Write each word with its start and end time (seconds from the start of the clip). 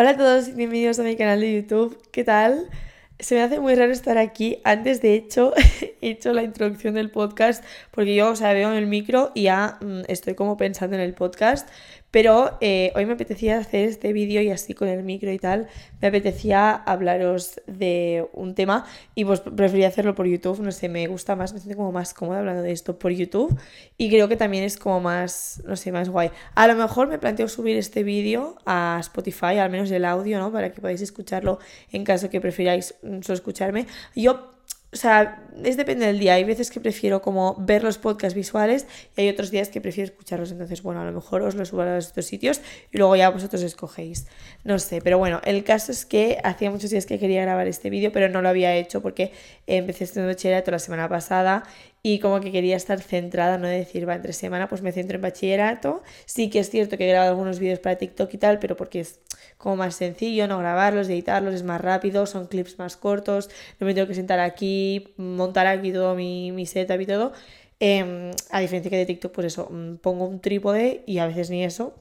Hola 0.00 0.12
a 0.12 0.16
todos 0.16 0.54
bienvenidos 0.54 0.98
a 0.98 1.02
mi 1.02 1.14
canal 1.14 1.42
de 1.42 1.52
YouTube. 1.52 2.02
¿Qué 2.10 2.24
tal? 2.24 2.70
Se 3.18 3.34
me 3.34 3.42
hace 3.42 3.60
muy 3.60 3.74
raro 3.74 3.92
estar 3.92 4.16
aquí. 4.16 4.58
Antes, 4.64 5.02
de 5.02 5.14
hecho, 5.14 5.52
he 6.00 6.08
hecho 6.08 6.32
la 6.32 6.42
introducción 6.42 6.94
del 6.94 7.10
podcast 7.10 7.62
porque 7.90 8.14
yo, 8.14 8.30
o 8.30 8.34
sea, 8.34 8.54
veo 8.54 8.70
en 8.70 8.78
el 8.78 8.86
micro 8.86 9.30
y 9.34 9.42
ya 9.42 9.76
mm, 9.82 10.04
estoy 10.08 10.34
como 10.34 10.56
pensando 10.56 10.96
en 10.96 11.02
el 11.02 11.12
podcast. 11.12 11.68
Pero 12.10 12.56
eh, 12.60 12.92
hoy 12.96 13.06
me 13.06 13.12
apetecía 13.12 13.58
hacer 13.58 13.88
este 13.88 14.12
vídeo 14.12 14.42
y 14.42 14.50
así 14.50 14.74
con 14.74 14.88
el 14.88 15.02
micro 15.02 15.30
y 15.32 15.38
tal, 15.38 15.68
me 16.00 16.08
apetecía 16.08 16.72
hablaros 16.74 17.60
de 17.66 18.26
un 18.32 18.54
tema 18.54 18.84
y 19.14 19.24
pues 19.24 19.40
prefería 19.40 19.88
hacerlo 19.88 20.14
por 20.14 20.26
YouTube, 20.26 20.60
no 20.60 20.72
sé, 20.72 20.88
me 20.88 21.06
gusta 21.06 21.36
más, 21.36 21.52
me 21.52 21.60
siento 21.60 21.76
como 21.76 21.92
más 21.92 22.12
cómoda 22.14 22.40
hablando 22.40 22.62
de 22.62 22.72
esto 22.72 22.98
por 22.98 23.12
YouTube 23.12 23.56
y 23.96 24.08
creo 24.08 24.28
que 24.28 24.36
también 24.36 24.64
es 24.64 24.76
como 24.76 25.00
más, 25.00 25.62
no 25.66 25.76
sé, 25.76 25.92
más 25.92 26.08
guay. 26.08 26.30
A 26.54 26.66
lo 26.66 26.74
mejor 26.74 27.08
me 27.08 27.18
planteo 27.18 27.48
subir 27.48 27.76
este 27.76 28.02
vídeo 28.02 28.56
a 28.66 28.98
Spotify, 29.00 29.58
al 29.58 29.70
menos 29.70 29.90
el 29.90 30.04
audio, 30.04 30.38
¿no? 30.38 30.52
Para 30.52 30.72
que 30.72 30.80
podáis 30.80 31.02
escucharlo 31.02 31.58
en 31.92 32.04
caso 32.04 32.28
que 32.28 32.40
prefiráis 32.40 32.94
solo 33.02 33.34
escucharme. 33.34 33.86
Yo 34.16 34.59
o 34.92 34.96
sea, 34.96 35.44
es 35.62 35.76
depende 35.76 36.06
del 36.06 36.18
día. 36.18 36.34
Hay 36.34 36.42
veces 36.42 36.70
que 36.70 36.80
prefiero 36.80 37.22
como 37.22 37.54
ver 37.58 37.84
los 37.84 37.98
podcasts 37.98 38.34
visuales 38.34 38.86
y 39.16 39.20
hay 39.20 39.28
otros 39.28 39.52
días 39.52 39.68
que 39.68 39.80
prefiero 39.80 40.10
escucharlos. 40.10 40.50
Entonces, 40.50 40.82
bueno, 40.82 41.00
a 41.00 41.04
lo 41.04 41.12
mejor 41.12 41.42
os 41.42 41.54
los 41.54 41.68
subo 41.68 41.82
a 41.82 41.94
los 41.94 42.08
estos 42.08 42.24
sitios 42.24 42.60
y 42.90 42.98
luego 42.98 43.14
ya 43.14 43.30
vosotros 43.30 43.62
escogéis. 43.62 44.26
No 44.64 44.80
sé, 44.80 45.00
pero 45.00 45.18
bueno, 45.18 45.40
el 45.44 45.62
caso 45.62 45.92
es 45.92 46.04
que 46.04 46.38
hacía 46.42 46.72
muchos 46.72 46.90
días 46.90 47.06
que 47.06 47.20
quería 47.20 47.42
grabar 47.42 47.68
este 47.68 47.88
vídeo, 47.88 48.10
pero 48.10 48.28
no 48.28 48.42
lo 48.42 48.48
había 48.48 48.74
hecho 48.74 49.00
porque 49.00 49.32
empecé 49.68 50.04
estudiando 50.04 50.32
bachillerato 50.32 50.72
la 50.72 50.80
semana 50.80 51.08
pasada 51.08 51.62
y 52.02 52.18
como 52.18 52.40
que 52.40 52.50
quería 52.50 52.76
estar 52.76 53.00
centrada, 53.00 53.58
no 53.58 53.66
decir, 53.68 54.08
va, 54.08 54.14
entre 54.14 54.32
semana 54.32 54.68
pues 54.68 54.80
me 54.82 54.92
centro 54.92 55.16
en 55.16 55.22
bachillerato. 55.22 56.02
Sí 56.24 56.48
que 56.48 56.60
es 56.60 56.70
cierto 56.70 56.96
que 56.96 57.06
he 57.06 57.10
grabado 57.10 57.32
algunos 57.32 57.58
vídeos 57.58 57.78
para 57.78 57.96
TikTok 57.96 58.32
y 58.32 58.38
tal, 58.38 58.58
pero 58.58 58.76
porque 58.76 59.00
es 59.00 59.20
como 59.58 59.76
más 59.76 59.96
sencillo, 59.96 60.48
no 60.48 60.58
grabarlos, 60.58 61.08
editarlos, 61.08 61.54
es 61.54 61.62
más 61.62 61.80
rápido, 61.80 62.26
son 62.26 62.46
clips 62.46 62.78
más 62.78 62.96
cortos, 62.96 63.50
no 63.78 63.86
me 63.86 63.94
tengo 63.94 64.08
que 64.08 64.14
sentar 64.14 64.40
aquí, 64.40 65.12
montar 65.18 65.66
aquí 65.66 65.92
todo 65.92 66.14
mi, 66.14 66.52
mi 66.52 66.64
setup 66.66 67.00
y 67.00 67.06
todo. 67.06 67.32
Em, 67.80 68.30
a 68.50 68.60
diferencia 68.60 68.90
que 68.90 68.96
de 68.96 69.06
TikTok, 69.06 69.32
pues 69.32 69.46
eso, 69.48 69.68
mm, 69.70 69.96
pongo 69.96 70.26
un 70.26 70.40
trípode 70.40 71.02
y 71.06 71.18
a 71.18 71.26
veces 71.26 71.50
ni 71.50 71.64
eso, 71.64 71.94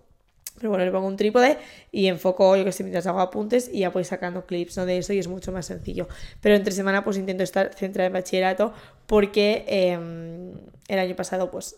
pero 0.59 0.69
bueno, 0.71 0.85
le 0.85 0.91
pongo 0.91 1.07
un 1.07 1.15
trípode 1.15 1.57
y 1.91 2.07
enfoco, 2.07 2.55
yo 2.57 2.65
que 2.65 2.71
sé, 2.71 2.83
mientras 2.83 3.07
hago 3.07 3.21
apuntes 3.21 3.69
y 3.71 3.79
ya 3.79 3.89
voy 3.89 4.03
sacando 4.03 4.45
clips 4.45 4.77
¿no? 4.77 4.85
de 4.85 4.97
eso 4.97 5.13
y 5.13 5.19
es 5.19 5.27
mucho 5.27 5.51
más 5.51 5.65
sencillo. 5.65 6.07
Pero 6.41 6.55
entre 6.55 6.73
semana 6.73 7.03
pues 7.03 7.17
intento 7.17 7.43
estar 7.43 7.73
centrada 7.73 8.07
en 8.07 8.13
bachillerato 8.13 8.73
porque 9.09 9.65
em, 9.67 10.53
el 10.87 10.99
año 10.99 11.15
pasado 11.15 11.49
pues 11.49 11.77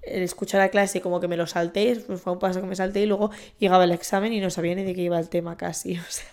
el 0.00 0.22
escuchar 0.22 0.62
la 0.62 0.70
clase 0.70 1.02
como 1.02 1.20
que 1.20 1.28
me 1.28 1.36
lo 1.36 1.46
salté, 1.46 1.94
fue 1.96 2.32
un 2.32 2.38
paso 2.38 2.62
que 2.62 2.66
me 2.66 2.74
salté 2.74 3.02
y 3.02 3.06
luego 3.06 3.30
llegaba 3.58 3.84
el 3.84 3.92
examen 3.92 4.32
y 4.32 4.40
no 4.40 4.48
sabía 4.48 4.74
ni 4.74 4.82
de 4.82 4.94
qué 4.94 5.02
iba 5.02 5.18
el 5.18 5.28
tema 5.28 5.58
casi, 5.58 5.98
o 5.98 6.02
sea, 6.08 6.28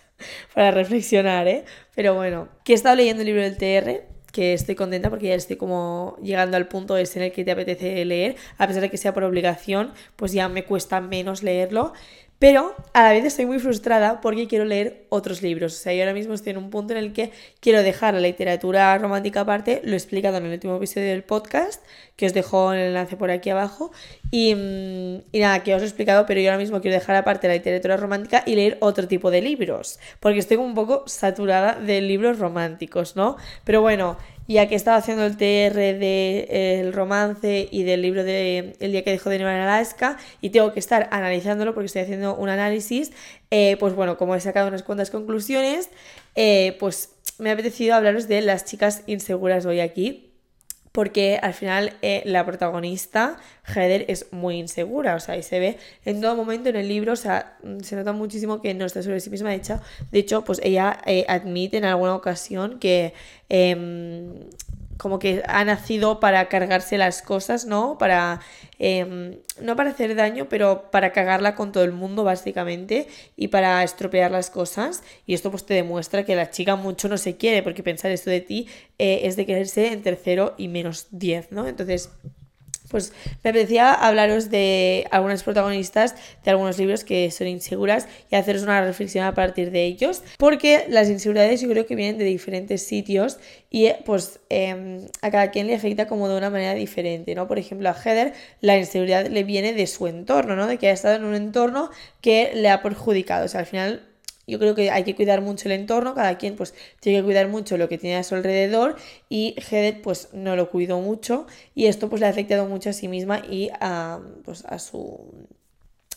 para 0.54 0.72
reflexionar, 0.72 1.50
¿eh? 1.50 1.66
Pero 1.94 2.16
bueno, 2.16 2.48
que 2.64 2.72
he 2.72 2.76
estado 2.76 2.96
leyendo 2.96 3.22
el 3.22 3.26
libro 3.26 3.42
del 3.42 3.58
TR, 3.58 4.06
que 4.32 4.54
estoy 4.54 4.76
contenta 4.76 5.10
porque 5.10 5.28
ya 5.28 5.36
estoy 5.36 5.58
como 5.58 6.16
llegando 6.24 6.56
al 6.56 6.70
punto 6.70 6.96
ese 6.96 7.20
en 7.20 7.26
el 7.26 7.32
que 7.34 7.44
te 7.44 7.52
apetece 7.52 8.06
leer, 8.06 8.38
a 8.58 8.66
pesar 8.66 8.82
de 8.82 8.90
que 8.90 8.98
sea 8.98 9.14
por 9.14 9.26
obligación, 9.26 9.92
pues 10.16 10.32
ya 10.32 10.48
me 10.48 10.64
cuesta 10.64 11.02
menos 11.02 11.44
leerlo, 11.44 11.92
pero 12.40 12.74
a 12.94 13.04
la 13.04 13.12
vez 13.12 13.26
estoy 13.26 13.46
muy 13.46 13.60
frustrada 13.60 14.22
porque 14.22 14.48
quiero 14.48 14.64
leer 14.64 15.06
otros 15.10 15.42
libros. 15.42 15.74
O 15.74 15.78
sea, 15.78 15.94
yo 15.94 16.02
ahora 16.02 16.14
mismo 16.14 16.34
estoy 16.34 16.52
en 16.52 16.58
un 16.58 16.70
punto 16.70 16.94
en 16.94 17.00
el 17.00 17.12
que 17.12 17.32
quiero 17.60 17.84
dejar 17.84 18.14
la 18.14 18.22
literatura 18.22 18.98
romántica 18.98 19.42
aparte. 19.42 19.82
Lo 19.84 19.92
he 19.92 19.96
explicado 19.98 20.38
en 20.38 20.46
el 20.46 20.54
último 20.54 20.78
episodio 20.78 21.08
del 21.08 21.24
podcast, 21.24 21.84
que 22.16 22.26
os 22.26 22.34
dejo 22.34 22.72
el 22.72 22.80
enlace 22.80 23.18
por 23.18 23.30
aquí 23.30 23.50
abajo. 23.50 23.92
Y, 24.32 24.56
mm, 24.56 25.24
y 25.34 25.40
nada, 25.40 25.64
que 25.64 25.76
os 25.76 25.82
he 25.82 25.86
explicado, 25.86 26.26
pero 26.26 26.40
yo 26.40 26.50
ahora 26.50 26.60
mismo 26.60 26.80
quiero 26.80 26.96
dejar 26.96 27.18
aparte 27.18 27.50
la 27.50 27.56
literatura 27.56 27.98
romántica 27.98 28.44
y 28.46 28.56
leer 28.56 28.78
otro 28.80 29.06
tipo 29.10 29.32
de 29.32 29.42
libros. 29.42 30.00
Porque 30.22 30.40
estoy 30.40 30.56
un 30.56 30.76
poco 30.76 31.04
saturada 31.08 31.76
de 31.76 32.00
libros 32.00 32.40
románticos, 32.40 33.18
¿no? 33.18 33.36
Pero 33.66 33.82
bueno, 33.82 34.18
ya 34.54 34.68
que 34.68 34.76
estaba 34.76 34.98
haciendo 34.98 35.26
el 35.26 35.38
TR 35.38 35.76
del 35.76 36.00
de, 36.00 36.92
romance 36.92 37.68
y 37.70 37.84
del 37.84 38.02
libro 38.02 38.24
de 38.24 38.76
El 38.80 38.92
día 38.92 39.04
que 39.04 39.12
dejó 39.12 39.30
de 39.30 39.38
nevar 39.38 39.56
en 39.56 39.62
Alaska 39.62 40.18
y 40.42 40.50
tengo 40.50 40.74
que 40.74 40.80
estar 40.80 41.08
analizándolo 41.12 41.74
porque 41.74 41.86
estoy 41.86 42.02
haciendo 42.02 42.36
un 42.36 42.50
análisis, 42.50 43.12
eh, 43.52 43.78
pues 43.80 43.94
bueno, 43.94 44.18
como 44.18 44.36
he 44.36 44.42
sacado 44.42 44.68
unas 44.68 44.82
cuantas 44.82 45.12
conclusiones, 45.12 45.90
eh, 46.36 46.76
pues 46.80 47.12
me 47.38 47.52
ha 47.52 47.54
apetecido 47.54 47.94
hablaros 47.94 48.28
de 48.28 48.42
las 48.42 48.66
chicas 48.66 49.04
inseguras 49.06 49.66
hoy 49.66 49.82
aquí 49.82 50.29
porque 51.00 51.40
al 51.42 51.54
final 51.54 51.94
eh, 52.02 52.24
la 52.26 52.46
protagonista, 52.46 53.38
Heather, 53.64 54.04
es 54.10 54.34
muy 54.34 54.58
insegura, 54.58 55.16
o 55.16 55.22
sea, 55.22 55.38
y 55.38 55.44
se 55.44 55.58
ve 55.58 55.78
en 56.04 56.20
todo 56.20 56.36
momento 56.36 56.68
en 56.68 56.76
el 56.76 56.90
libro, 56.90 57.14
o 57.14 57.16
sea, 57.16 57.56
mm, 57.64 57.80
se 57.80 57.96
nota 57.96 58.12
muchísimo 58.12 58.62
que 58.62 58.74
no 58.74 58.86
está 58.86 59.02
sobre 59.02 59.22
sí 59.22 59.30
misma, 59.30 59.52
de 59.52 59.56
hecho, 59.56 59.80
de 60.12 60.20
hecho 60.20 60.44
pues 60.44 60.60
ella 60.62 61.00
eh, 61.06 61.24
admite 61.30 61.78
en 61.78 61.86
alguna 61.86 62.16
ocasión 62.16 62.80
que 62.80 63.14
em, 63.48 64.42
como 65.00 65.18
que 65.18 65.42
ha 65.48 65.64
nacido 65.64 66.20
para 66.20 66.50
cargarse 66.50 66.98
las 66.98 67.22
cosas, 67.22 67.66
¿no? 67.66 67.98
Para, 67.98 68.42
em, 68.80 69.38
no 69.62 69.78
para 69.78 69.92
hacer 69.92 70.14
daño, 70.14 70.50
pero 70.50 70.92
para 70.92 71.14
cagarla 71.14 71.56
con 71.56 71.72
todo 71.72 71.86
el 71.86 71.94
mundo, 71.94 72.26
básicamente, 72.26 73.08
y 73.38 73.48
para 73.48 73.82
estropear 73.82 74.30
las 74.30 74.50
cosas. 74.50 75.02
Y 75.26 75.34
esto 75.36 75.52
pues 75.52 75.66
te 75.66 75.74
demuestra 75.74 76.26
que 76.26 76.36
la 76.36 76.50
chica 76.52 76.76
mucho 76.76 77.08
no 77.08 77.18
se 77.18 77.38
quiere, 77.38 77.64
porque 77.64 77.82
pensar 77.82 78.12
esto 78.12 78.30
de 78.30 78.42
ti 78.42 78.68
eh, 78.98 79.22
es 79.24 79.38
de 79.38 79.46
quererse 79.46 79.94
en 79.94 80.02
tercero 80.02 80.54
y 80.58 80.68
menos 80.68 81.08
10, 81.12 81.54
¿no? 81.54 81.66
Entonces 81.66 82.10
pues 82.90 83.14
me 83.44 83.52
apetecía 83.52 83.94
hablaros 83.94 84.50
de 84.50 85.08
algunas 85.12 85.44
protagonistas 85.44 86.16
de 86.44 86.52
algunos 86.52 86.78
libros 86.78 87.04
que 87.04 87.32
son 87.32 87.48
inseguras 87.48 88.08
y 88.30 88.36
haceros 88.36 88.64
una 88.64 88.84
reflexión 88.84 89.26
a 89.26 89.34
partir 89.34 89.72
de 89.72 89.86
ellos, 89.86 90.24
porque 90.38 90.86
las 90.90 91.10
inseguridades 91.10 91.62
yo 91.62 91.70
creo 91.70 91.86
que 91.86 91.96
vienen 91.96 92.18
de 92.18 92.26
diferentes 92.26 92.86
sitios 92.86 93.38
y 93.70 93.90
pues 94.06 94.40
em, 94.50 95.00
a 95.22 95.32
cada 95.32 95.52
quien 95.52 95.68
le 95.68 95.76
afecta 95.76 96.08
como 96.08 96.28
de 96.28 96.38
una 96.38 96.50
manera 96.50 96.74
diferente, 96.74 97.36
¿no? 97.36 97.48
Por 97.48 97.60
ejemplo, 97.60 97.90
a 97.90 97.94
Heather 97.94 98.34
la 98.62 98.78
inseguridad 98.78 99.28
le 99.28 99.44
viene 99.44 99.74
de 99.74 99.88
su 99.88 100.08
entorno, 100.08 100.56
¿no? 100.56 100.68
De 100.68 100.78
que 100.78 100.90
ha 100.90 100.92
estado 100.92 101.16
en 101.16 101.24
un 101.24 101.36
entorno 101.36 101.90
que 102.22 102.52
le 102.56 102.70
ha 102.70 102.82
perjudicado, 102.82 103.46
o 103.46 103.48
sea, 103.48 103.62
al 103.62 103.66
final 103.66 104.09
yo 104.50 104.60
creo 104.60 104.76
que 104.76 104.92
hay 104.92 105.04
que 105.04 105.16
cuidar 105.16 105.42
mucho 105.42 105.68
el 105.68 105.74
entorno, 105.74 106.16
cada 106.16 106.38
quien 106.38 106.56
pues 106.56 106.74
tiene 107.00 107.20
que 107.20 107.26
cuidar 107.26 107.48
mucho 107.48 107.78
lo 107.78 107.90
que 107.90 107.98
tiene 107.98 108.18
a 108.18 108.24
su 108.24 108.36
alrededor 108.36 108.96
y 109.30 109.56
Hedet 109.58 110.02
pues 110.02 110.30
no 110.34 110.56
lo 110.56 110.70
cuidó 110.70 111.00
mucho 111.00 111.48
y 111.76 111.86
esto 111.86 112.10
pues 112.10 112.20
le 112.20 112.28
ha 112.28 112.30
afectado 112.30 112.66
mucho 112.66 112.90
a 112.90 112.94
sí 112.94 113.08
misma 113.08 113.42
y 113.50 113.70
a, 113.80 114.20
pues, 114.44 114.66
a 114.66 114.80
su 114.80 115.48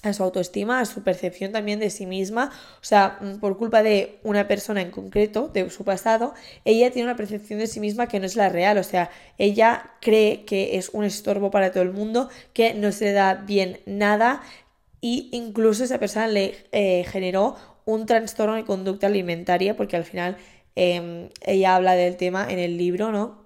a 0.02 0.12
su 0.12 0.22
autoestima, 0.24 0.80
a 0.80 0.84
su 0.84 1.02
percepción 1.02 1.52
también 1.52 1.78
de 1.78 1.90
sí 1.90 2.06
misma. 2.06 2.50
O 2.80 2.84
sea, 2.84 3.18
mm, 3.20 3.38
por 3.38 3.56
culpa 3.56 3.82
de 3.82 4.18
una 4.24 4.48
persona 4.48 4.82
en 4.82 4.90
concreto, 4.90 5.48
de 5.48 5.70
su 5.70 5.84
pasado, 5.84 6.34
ella 6.64 6.90
tiene 6.90 7.08
una 7.08 7.16
percepción 7.16 7.60
de 7.60 7.66
sí 7.68 7.80
misma 7.80 8.08
que 8.08 8.18
no 8.20 8.26
es 8.26 8.36
la 8.36 8.48
real. 8.48 8.78
O 8.78 8.82
sea, 8.82 9.10
ella 9.38 9.92
cree 10.00 10.44
que 10.44 10.76
es 10.76 10.90
un 10.90 11.04
estorbo 11.04 11.50
para 11.50 11.70
todo 11.72 11.82
el 11.82 11.92
mundo, 11.92 12.28
que 12.52 12.74
no 12.74 12.92
se 12.92 13.06
le 13.06 13.12
da 13.12 13.34
bien 13.34 13.80
nada. 13.86 14.42
Y 15.00 15.28
incluso 15.32 15.84
esa 15.84 15.98
persona 15.98 16.28
le 16.28 16.54
eh, 16.72 17.04
generó 17.08 17.56
un 17.84 18.06
trastorno 18.06 18.54
de 18.54 18.64
conducta 18.64 19.06
alimentaria, 19.06 19.76
porque 19.76 19.96
al 19.96 20.04
final 20.04 20.36
em, 20.74 21.28
ella 21.42 21.76
habla 21.76 21.94
del 21.94 22.16
tema 22.16 22.50
en 22.50 22.58
el 22.58 22.76
libro, 22.76 23.12
¿no? 23.12 23.42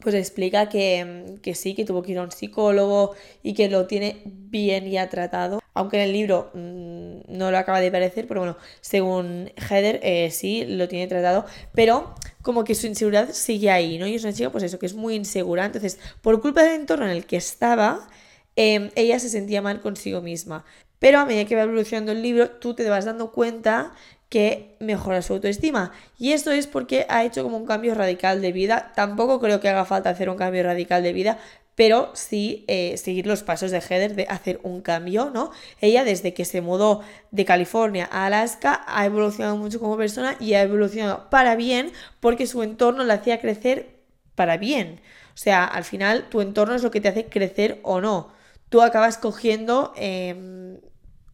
Pues 0.00 0.14
explica 0.14 0.68
que, 0.70 1.36
que, 1.42 1.54
sí, 1.54 1.74
que 1.74 1.84
tuvo 1.84 2.02
que 2.02 2.12
ir 2.12 2.18
a 2.18 2.22
un 2.22 2.30
psicólogo 2.30 3.14
y 3.42 3.52
que 3.54 3.68
lo 3.68 3.86
tiene 3.86 4.22
bien 4.24 4.90
ya 4.90 5.08
tratado. 5.10 5.60
Aunque 5.74 5.98
en 5.98 6.04
el 6.04 6.12
libro 6.12 6.50
mm, 6.54 7.20
no 7.28 7.50
lo 7.50 7.58
acaba 7.58 7.80
de 7.80 7.90
parecer, 7.90 8.26
pero 8.26 8.40
bueno, 8.40 8.56
según 8.80 9.52
Heather 9.56 10.00
eh, 10.02 10.30
sí 10.30 10.64
lo 10.66 10.88
tiene 10.88 11.06
tratado. 11.06 11.44
Pero 11.74 12.14
como 12.42 12.64
que 12.64 12.74
su 12.74 12.86
inseguridad 12.86 13.30
sigue 13.32 13.70
ahí, 13.70 13.98
¿no? 13.98 14.06
Y 14.06 14.14
es 14.14 14.24
una 14.24 14.32
chica, 14.32 14.50
pues 14.50 14.64
eso, 14.64 14.78
que 14.78 14.86
es 14.86 14.94
muy 14.94 15.14
insegura. 15.14 15.66
Entonces, 15.66 15.98
por 16.22 16.40
culpa 16.40 16.62
del 16.62 16.80
entorno 16.80 17.04
en 17.04 17.12
el 17.12 17.26
que 17.26 17.36
estaba, 17.36 18.08
em, 18.56 18.90
ella 18.96 19.18
se 19.18 19.28
sentía 19.28 19.60
mal 19.62 19.80
consigo 19.80 20.22
misma. 20.22 20.64
Pero 21.00 21.18
a 21.18 21.24
medida 21.24 21.46
que 21.46 21.56
va 21.56 21.62
evolucionando 21.62 22.12
el 22.12 22.22
libro, 22.22 22.50
tú 22.50 22.74
te 22.74 22.88
vas 22.88 23.06
dando 23.06 23.32
cuenta 23.32 23.92
que 24.28 24.76
mejora 24.78 25.22
su 25.22 25.32
autoestima. 25.34 25.92
Y 26.16 26.32
esto 26.32 26.52
es 26.52 26.68
porque 26.68 27.04
ha 27.08 27.24
hecho 27.24 27.42
como 27.42 27.56
un 27.56 27.66
cambio 27.66 27.94
radical 27.94 28.40
de 28.40 28.52
vida. 28.52 28.92
Tampoco 28.94 29.40
creo 29.40 29.60
que 29.60 29.68
haga 29.68 29.84
falta 29.84 30.10
hacer 30.10 30.30
un 30.30 30.36
cambio 30.36 30.62
radical 30.62 31.02
de 31.02 31.12
vida, 31.12 31.38
pero 31.74 32.10
sí 32.14 32.64
eh, 32.68 32.96
seguir 32.96 33.26
los 33.26 33.42
pasos 33.42 33.70
de 33.70 33.80
Heather 33.80 34.14
de 34.14 34.26
hacer 34.28 34.60
un 34.62 34.82
cambio, 34.82 35.30
¿no? 35.32 35.50
Ella 35.80 36.04
desde 36.04 36.34
que 36.34 36.44
se 36.44 36.60
mudó 36.60 37.00
de 37.30 37.44
California 37.44 38.08
a 38.12 38.26
Alaska 38.26 38.84
ha 38.86 39.04
evolucionado 39.06 39.56
mucho 39.56 39.80
como 39.80 39.96
persona 39.96 40.36
y 40.38 40.54
ha 40.54 40.62
evolucionado 40.62 41.30
para 41.30 41.56
bien 41.56 41.90
porque 42.20 42.46
su 42.46 42.62
entorno 42.62 43.02
la 43.04 43.14
hacía 43.14 43.40
crecer 43.40 43.96
para 44.34 44.58
bien. 44.58 45.00
O 45.34 45.38
sea, 45.38 45.64
al 45.64 45.84
final 45.84 46.28
tu 46.28 46.40
entorno 46.40 46.74
es 46.74 46.82
lo 46.82 46.90
que 46.90 47.00
te 47.00 47.08
hace 47.08 47.26
crecer 47.26 47.80
o 47.82 48.00
no. 48.00 48.28
Tú 48.68 48.82
acabas 48.82 49.18
cogiendo 49.18 49.92
em, 49.96 50.78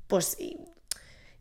pues 0.06 0.36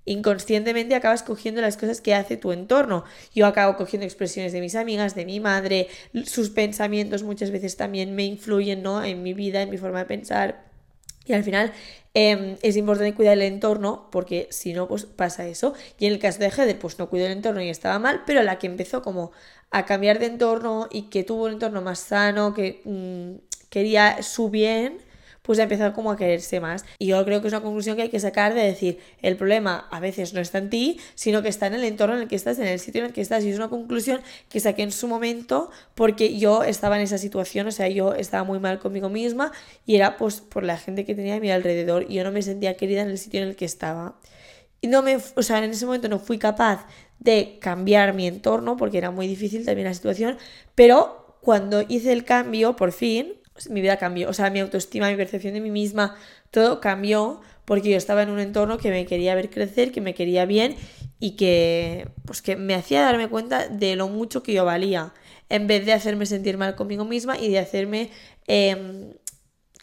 inconscientemente 0.06 0.96
acabas 0.96 1.24
cogiendo 1.24 1.62
las 1.62 1.78
cosas 1.78 2.00
que 2.00 2.14
hace 2.14 2.38
tu 2.38 2.52
entorno. 2.52 3.04
Yo 3.34 3.48
acabo 3.48 3.76
cogiendo 3.76 4.06
expresiones 4.06 4.54
de 4.54 4.62
mis 4.62 4.76
amigas, 4.76 5.16
de 5.16 5.26
mi 5.26 5.40
madre, 5.40 5.88
sus 6.26 6.52
pensamientos 6.52 7.24
muchas 7.24 7.52
veces 7.52 7.76
también 7.76 8.16
me 8.16 8.24
influyen 8.24 8.84
¿no? 8.84 9.04
en 9.04 9.24
mi 9.24 9.34
vida, 9.34 9.62
en 9.62 9.70
mi 9.70 9.78
forma 9.78 10.00
de 10.00 10.06
pensar. 10.06 10.66
Y 11.26 11.34
al 11.34 11.44
final 11.44 11.74
em, 12.14 12.56
es 12.62 12.78
importante 12.78 13.16
cuidar 13.16 13.34
el 13.34 13.42
entorno 13.42 14.10
porque 14.12 14.48
si 14.52 14.74
no, 14.74 14.88
pues 14.88 15.06
pasa 15.06 15.48
eso. 15.48 15.74
Y 15.98 16.06
en 16.06 16.14
el 16.14 16.20
caso 16.20 16.40
de 16.40 16.52
Heather, 16.52 16.78
pues 16.78 17.00
no 17.00 17.10
cuidó 17.10 17.26
el 17.26 17.32
entorno 17.32 17.62
y 17.62 17.70
estaba 17.70 17.98
mal, 17.98 18.22
pero 18.28 18.44
la 18.44 18.60
que 18.60 18.68
empezó 18.68 19.02
como 19.02 19.32
a 19.72 19.86
cambiar 19.86 20.20
de 20.20 20.28
entorno 20.28 20.88
y 20.92 21.10
que 21.10 21.24
tuvo 21.24 21.46
un 21.46 21.54
entorno 21.54 21.82
más 21.82 22.00
sano, 22.00 22.54
que 22.54 22.82
mm, 22.86 23.56
quería 23.70 24.22
su 24.22 24.52
bien, 24.52 25.00
pues 25.46 25.60
a 25.60 25.64
empezar 25.64 25.94
como 25.94 26.12
a 26.12 26.18
quererse 26.18 26.60
más. 26.60 26.86
Y 27.00 27.08
yo 27.08 27.24
creo 27.24 27.42
que 27.42 27.48
es 27.48 27.54
una 27.54 27.62
conclusión 27.62 27.96
que 27.96 28.04
hay 28.04 28.10
que 28.10 28.20
sacar 28.20 28.54
de 28.54 28.62
decir, 28.62 29.00
el 29.22 29.38
problema 29.38 29.88
a 29.92 30.00
veces 30.00 30.34
no 30.34 30.42
está 30.42 30.58
en 30.58 30.70
ti, 30.70 31.00
sino 31.16 31.42
que 31.42 31.50
está 31.50 31.68
en 31.68 31.76
el 31.76 31.84
entorno 31.84 32.16
en 32.16 32.24
el 32.24 32.28
que 32.28 32.36
estás, 32.36 32.60
en 32.60 32.68
el 32.68 32.80
sitio 32.80 33.02
en 33.02 33.08
el 33.08 33.14
que 33.14 33.22
estás. 33.22 33.44
Y 33.44 33.50
es 33.50 33.58
una 33.58 33.70
conclusión 33.70 34.22
que 34.50 34.60
saqué 34.60 34.84
en 34.84 34.92
su 34.92 35.08
momento 35.08 35.70
porque 35.94 36.38
yo 36.38 36.64
estaba 36.64 36.98
en 36.98 37.04
esa 37.04 37.18
situación, 37.18 37.68
o 37.68 37.72
sea, 37.72 37.88
yo 37.88 38.14
estaba 38.14 38.44
muy 38.44 38.60
mal 38.60 38.80
conmigo 38.80 39.10
misma 39.10 39.52
y 39.86 39.96
era 39.96 40.18
pues 40.18 40.42
por 40.42 40.64
la 40.64 40.78
gente 40.78 41.06
que 41.06 41.16
tenía 41.16 41.36
a 41.36 41.40
mi 41.40 41.52
alrededor 41.52 42.06
y 42.10 42.16
yo 42.16 42.24
no 42.24 42.32
me 42.32 42.42
sentía 42.42 42.76
querida 42.76 43.02
en 43.02 43.10
el 43.10 43.18
sitio 43.18 43.42
en 43.42 43.50
el 43.50 43.56
que 43.56 43.66
estaba. 43.66 44.20
Y 44.82 44.88
no 44.88 45.02
me, 45.02 45.18
o 45.18 45.44
sea, 45.44 45.64
en 45.64 45.72
ese 45.72 45.86
momento 45.86 46.10
no 46.10 46.20
fui 46.20 46.38
capaz 46.38 46.86
de 47.20 47.58
cambiar 47.60 48.14
mi 48.14 48.28
entorno 48.28 48.78
porque 48.78 48.98
era 48.98 49.12
muy 49.12 49.28
difícil 49.28 49.66
también 49.66 49.88
la 49.88 49.94
situación, 49.94 50.38
pero 50.76 51.38
cuando 51.42 51.84
hice 51.88 52.12
el 52.12 52.26
cambio, 52.26 52.76
por 52.76 52.92
fin, 52.92 53.34
mi 53.70 53.82
vida 53.82 53.98
cambió, 53.98 54.30
o 54.30 54.34
sea, 54.34 54.50
mi 54.50 54.60
autoestima, 54.60 55.10
mi 55.10 55.16
percepción 55.16 55.54
de 55.54 55.62
mí 55.62 55.72
misma, 55.72 56.16
todo 56.52 56.82
cambió 56.82 57.42
porque 57.66 57.90
yo 57.90 57.98
estaba 57.98 58.22
en 58.22 58.30
un 58.30 58.40
entorno 58.40 58.78
que 58.78 58.90
me 58.92 59.06
quería 59.06 59.36
ver 59.36 59.50
crecer, 59.50 59.92
que 59.92 60.02
me 60.02 60.14
quería 60.14 60.46
bien 60.46 60.76
y 61.20 61.32
que 61.32 62.10
pues 62.26 62.42
que 62.42 62.56
me 62.56 62.76
hacía 62.76 63.02
darme 63.02 63.30
cuenta 63.30 63.68
de 63.68 63.96
lo 63.96 64.08
mucho 64.08 64.44
que 64.44 64.54
yo 64.54 64.66
valía, 64.66 65.14
en 65.50 65.68
vez 65.68 65.86
de 65.86 65.94
hacerme 65.94 66.26
sentir 66.26 66.58
mal 66.58 66.76
conmigo 66.76 67.06
misma 67.06 67.38
y 67.40 67.50
de 67.50 67.60
hacerme 67.60 68.12
em, 68.48 69.14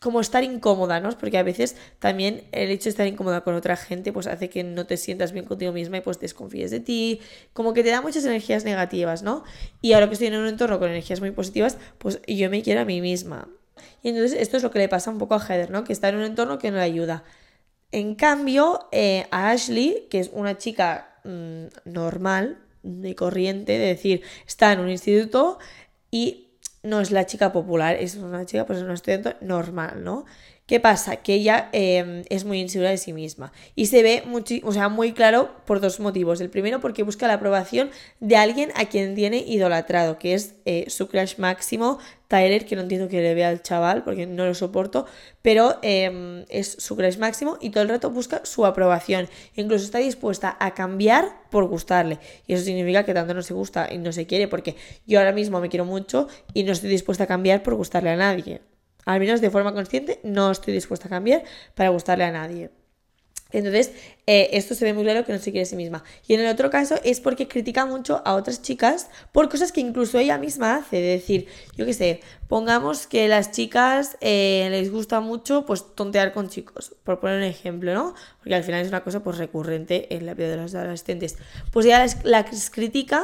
como 0.01 0.21
estar 0.21 0.45
incómoda, 0.45 1.01
¿no? 1.01 1.11
Porque 1.17 1.39
a 1.39 1.43
veces 1.43 1.77
también 1.99 2.45
el 2.53 2.71
hecho 2.71 2.85
de 2.85 2.91
estar 2.91 3.07
incómoda 3.07 3.43
con 3.43 3.55
otra 3.55 3.77
gente 3.77 4.13
pues 4.13 4.27
hace 4.27 4.51
que 4.51 4.65
no 4.65 4.85
te 4.87 4.97
sientas 4.97 5.33
bien 5.33 5.45
contigo 5.45 5.73
misma 5.73 5.99
y 5.99 6.01
pues 6.01 6.21
desconfíes 6.21 6.71
de 6.71 6.81
ti, 6.81 7.21
como 7.53 7.73
que 7.73 7.83
te 7.83 7.91
da 7.91 8.03
muchas 8.03 8.25
energías 8.25 8.65
negativas, 8.65 9.23
¿no? 9.23 9.45
Y 9.81 9.93
ahora 9.93 10.09
que 10.09 10.15
estoy 10.15 10.29
en 10.29 10.37
un 10.37 10.47
entorno 10.47 10.79
con 10.79 10.91
energías 10.91 11.21
muy 11.21 11.31
positivas, 11.31 11.79
pues 11.99 12.21
yo 12.27 12.51
me 12.51 12.63
quiero 12.63 12.81
a 12.81 12.85
mí 12.85 13.01
misma. 13.01 13.49
Y 14.03 14.11
entonces 14.11 14.39
esto 14.41 14.57
es 14.57 14.63
lo 14.63 14.71
que 14.71 14.79
le 14.79 14.89
pasa 14.89 15.11
un 15.11 15.19
poco 15.19 15.35
a 15.35 15.41
Heather, 15.41 15.71
¿no? 15.71 15.85
Que 15.85 15.93
está 15.93 16.09
en 16.09 16.17
un 16.17 16.23
entorno 16.23 16.59
que 16.59 16.71
no 16.71 16.79
le 16.79 16.83
ayuda. 16.83 17.25
En 17.91 18.15
cambio, 18.15 18.89
eh, 18.93 19.27
a 19.31 19.51
Ashley, 19.51 20.07
que 20.11 20.21
es 20.21 20.31
una 20.33 20.59
chica 20.59 21.17
mm, 21.25 21.67
normal, 21.85 22.59
de 22.83 23.15
corriente, 23.15 23.73
de 23.79 23.87
decir, 23.87 24.23
está 24.47 24.73
en 24.73 24.81
un 24.81 24.91
instituto 24.91 25.59
y 26.11 26.49
no 26.83 27.01
es 27.01 27.11
la 27.11 27.27
chica 27.27 27.53
popular, 27.53 27.97
es 27.97 28.17
una 28.17 28.45
chica, 28.45 28.67
pues 28.67 28.79
es 28.79 28.85
una 28.85 28.95
estudiante 28.95 29.37
normal, 29.41 30.03
¿no? 30.03 30.25
¿Qué 30.67 30.79
pasa? 30.79 31.17
Que 31.17 31.35
ella 31.35 31.69
em, 31.73 32.23
es 32.29 32.45
muy 32.45 32.61
insegura 32.61 32.91
de 32.91 32.97
sí 32.97 33.13
misma 33.13 33.53
y 33.75 33.87
se 33.87 34.03
ve 34.03 34.23
o 34.63 34.73
sea, 34.73 34.89
muy 34.89 35.13
claro 35.13 35.51
por 35.67 35.81
dos 35.81 35.99
motivos. 35.99 36.41
El 36.41 36.51
primero 36.51 36.81
porque 36.81 37.03
busca 37.03 37.27
la 37.27 37.35
aprobación 37.35 37.91
de 38.21 38.37
alguien 38.37 38.71
a 38.77 38.85
quien 38.85 39.17
tiene 39.17 39.39
idolatrado, 39.39 40.19
que 40.21 40.35
es 40.35 40.55
eh, 40.65 40.85
su 40.89 41.09
crush 41.09 41.37
máximo, 41.39 41.99
Tyler, 42.29 42.65
que 42.65 42.77
no 42.77 42.83
entiendo 42.83 43.09
que 43.09 43.21
le 43.21 43.35
vea 43.35 43.49
al 43.49 43.63
chaval 43.63 44.05
porque 44.05 44.27
no 44.27 44.47
lo 44.47 44.55
soporto, 44.55 45.05
pero 45.43 45.79
em, 45.83 46.45
es 46.49 46.77
su 46.79 46.97
crush 46.97 47.19
máximo 47.19 47.59
y 47.61 47.71
todo 47.71 47.83
el 47.83 47.89
rato 47.89 48.11
busca 48.11 48.43
su 48.45 48.65
aprobación. 48.65 49.29
Incluso 49.57 49.85
está 49.85 49.99
dispuesta 49.99 50.57
a 50.61 50.75
cambiar 50.75 51.43
por 51.51 51.67
gustarle. 51.67 52.21
Y 52.47 52.55
eso 52.55 52.65
significa 52.65 53.05
que 53.05 53.15
tanto 53.15 53.35
no 53.35 53.43
se 53.43 53.53
gusta 53.53 53.93
y 53.93 53.99
no 53.99 54.13
se 54.13 54.27
quiere, 54.29 54.47
porque 54.47 54.77
yo 55.09 55.19
ahora 55.19 55.33
mismo 55.33 55.61
me 55.61 55.69
quiero 55.69 55.85
mucho 55.85 56.29
y 56.55 56.63
no 56.63 56.73
estoy 56.73 56.89
dispuesta 56.89 57.25
a 57.25 57.27
cambiar 57.27 57.65
por 57.65 57.75
gustarle 57.75 58.11
a 58.11 58.17
nadie. 58.17 58.72
Al 59.05 59.21
menos 59.21 59.41
de 59.41 59.51
forma 59.51 59.73
consciente 59.73 60.21
no 60.23 60.51
estoy 60.51 60.75
dispuesta 60.75 61.07
a 61.07 61.11
cambiar 61.11 61.43
para 61.75 61.91
gustarle 61.91 62.25
a 62.25 62.33
nadie. 62.33 62.71
Entonces, 63.53 63.93
eh, 64.27 64.51
esto 64.53 64.75
se 64.75 64.85
ve 64.85 64.95
muy 64.95 65.05
claro 65.05 65.25
que 65.25 65.33
no 65.33 65.39
se 65.39 65.53
quiere 65.53 65.65
a 65.65 65.67
sí 65.67 65.77
misma. 65.77 66.03
Y 66.27 66.35
en 66.35 66.41
el 66.41 66.49
otro 66.49 66.71
caso 66.71 66.97
es 67.05 67.21
porque 67.21 67.49
critica 67.49 67.85
mucho 67.85 68.23
a 68.25 68.35
otras 68.35 68.63
chicas 68.63 69.09
por 69.31 69.49
cosas 69.49 69.73
que 69.73 69.81
incluso 69.81 70.19
ella 70.19 70.39
misma 70.39 70.77
hace. 70.77 70.97
De 70.97 71.09
decir, 71.09 71.47
yo 71.77 71.85
qué 71.85 71.93
sé, 71.93 72.21
pongamos 72.49 73.07
que 73.07 73.29
las 73.29 73.53
chicas 73.53 74.17
eh, 74.21 74.69
les 74.71 74.91
gusta 74.91 75.21
mucho 75.21 75.67
pues 75.67 75.95
tontear 75.95 76.33
con 76.33 76.49
chicos, 76.49 76.97
por 77.05 77.21
poner 77.21 77.37
un 77.39 77.45
ejemplo, 77.45 77.93
¿no? 77.95 78.15
Porque 78.39 78.55
al 78.55 78.65
final 78.65 78.81
es 78.81 78.89
una 78.89 79.05
cosa 79.05 79.23
pues 79.23 79.37
recurrente 79.37 80.15
en 80.15 80.25
la 80.25 80.35
vida 80.35 80.49
de 80.49 80.57
los 80.57 80.75
adolescentes. 80.75 81.37
Pues 81.71 81.87
ella 81.87 82.07
las 82.25 82.71
critica 82.71 83.23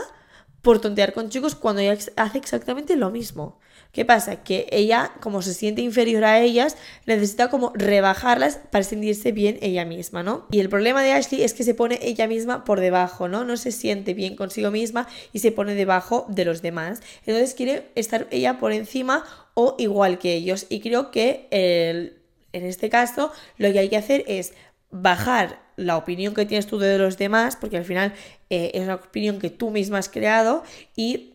por 0.60 0.80
tontear 0.80 1.14
con 1.14 1.30
chicos 1.30 1.54
cuando 1.54 1.80
ella 1.80 1.96
hace 2.16 2.38
exactamente 2.38 2.96
lo 2.96 3.10
mismo. 3.10 3.58
¿Qué 3.92 4.04
pasa? 4.04 4.44
Que 4.44 4.66
ella, 4.70 5.12
como 5.20 5.42
se 5.42 5.54
siente 5.54 5.80
inferior 5.80 6.24
a 6.24 6.40
ellas, 6.40 6.76
necesita 7.06 7.48
como 7.48 7.72
rebajarlas 7.74 8.60
para 8.70 8.84
sentirse 8.84 9.32
bien 9.32 9.58
ella 9.62 9.84
misma, 9.84 10.22
¿no? 10.22 10.46
Y 10.50 10.60
el 10.60 10.68
problema 10.68 11.02
de 11.02 11.12
Ashley 11.12 11.42
es 11.42 11.54
que 11.54 11.64
se 11.64 11.74
pone 11.74 11.98
ella 12.02 12.28
misma 12.28 12.64
por 12.64 12.80
debajo, 12.80 13.28
¿no? 13.28 13.44
No 13.44 13.56
se 13.56 13.72
siente 13.72 14.14
bien 14.14 14.36
consigo 14.36 14.70
misma 14.70 15.08
y 15.32 15.38
se 15.38 15.52
pone 15.52 15.74
debajo 15.74 16.26
de 16.28 16.44
los 16.44 16.60
demás. 16.60 17.00
Entonces 17.26 17.54
quiere 17.54 17.88
estar 17.94 18.28
ella 18.30 18.58
por 18.58 18.72
encima 18.72 19.24
o 19.54 19.74
igual 19.78 20.18
que 20.18 20.34
ellos. 20.34 20.66
Y 20.68 20.80
creo 20.80 21.10
que 21.10 21.48
en 21.50 22.64
este 22.64 22.90
caso 22.90 23.32
lo 23.56 23.72
que 23.72 23.78
hay 23.78 23.88
que 23.88 23.96
hacer 23.96 24.24
es 24.28 24.52
bajar 24.90 25.60
la 25.76 25.96
opinión 25.96 26.34
que 26.34 26.44
tienes 26.44 26.66
tú 26.66 26.78
de 26.78 26.98
los 26.98 27.18
demás, 27.18 27.56
porque 27.56 27.76
al 27.76 27.84
final 27.84 28.12
eh, 28.50 28.72
es 28.74 28.82
una 28.82 28.96
opinión 28.96 29.38
que 29.38 29.50
tú 29.50 29.70
misma 29.70 29.98
has 29.98 30.08
creado, 30.08 30.62
y 30.96 31.34